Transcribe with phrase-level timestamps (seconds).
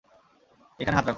[0.79, 1.09] এইখানে হাত রাখো।